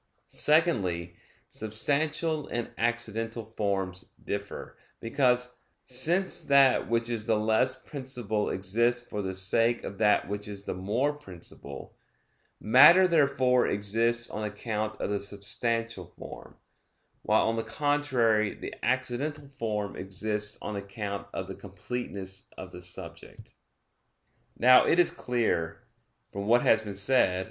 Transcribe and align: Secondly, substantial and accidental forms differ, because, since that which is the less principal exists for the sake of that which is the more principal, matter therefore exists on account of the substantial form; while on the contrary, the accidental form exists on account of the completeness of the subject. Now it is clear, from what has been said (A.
Secondly, 0.25 1.13
substantial 1.47 2.47
and 2.47 2.71
accidental 2.75 3.45
forms 3.45 4.09
differ, 4.23 4.75
because, 4.99 5.53
since 5.85 6.41
that 6.45 6.89
which 6.89 7.07
is 7.11 7.27
the 7.27 7.37
less 7.37 7.79
principal 7.83 8.49
exists 8.49 9.07
for 9.07 9.21
the 9.21 9.35
sake 9.35 9.83
of 9.83 9.99
that 9.99 10.27
which 10.27 10.47
is 10.47 10.63
the 10.63 10.73
more 10.73 11.13
principal, 11.13 11.93
matter 12.59 13.07
therefore 13.07 13.67
exists 13.67 14.27
on 14.31 14.43
account 14.43 14.99
of 14.99 15.11
the 15.11 15.19
substantial 15.19 16.07
form; 16.17 16.55
while 17.21 17.47
on 17.47 17.55
the 17.55 17.61
contrary, 17.63 18.55
the 18.55 18.73
accidental 18.83 19.49
form 19.59 19.95
exists 19.95 20.57
on 20.63 20.75
account 20.75 21.27
of 21.31 21.47
the 21.47 21.53
completeness 21.53 22.49
of 22.57 22.71
the 22.71 22.81
subject. 22.81 23.51
Now 24.57 24.87
it 24.87 24.97
is 24.97 25.11
clear, 25.11 25.83
from 26.33 26.47
what 26.47 26.63
has 26.63 26.81
been 26.81 26.95
said 26.95 27.37
(A. 27.39 27.39